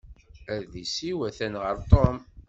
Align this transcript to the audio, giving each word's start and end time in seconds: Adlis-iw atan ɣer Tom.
Adlis-iw 0.53 1.19
atan 1.27 1.53
ɣer 1.63 1.77
Tom. 1.91 2.17